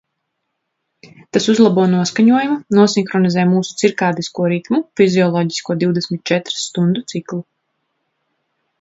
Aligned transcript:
Tas 1.37 1.45
uzlabo 1.53 1.83
noskaņojumu, 1.91 2.57
nosinhronizē 2.79 3.45
mūsu 3.53 3.77
cirkādisko 3.83 4.49
ritmu– 4.55 4.83
fizioloģisko 5.03 5.81
divdesmit 5.85 6.29
četras 6.33 6.69
stundu 6.69 7.09
ciklu. 7.15 7.43